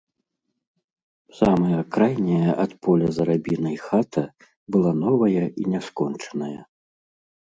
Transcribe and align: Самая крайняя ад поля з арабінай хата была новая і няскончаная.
Самая 1.39 1.81
крайняя 1.97 2.51
ад 2.63 2.71
поля 2.87 3.09
з 3.17 3.23
арабінай 3.25 3.77
хата 3.85 4.23
была 4.77 4.91
новая 5.05 5.45
і 5.65 5.75
няскончаная. 5.75 6.55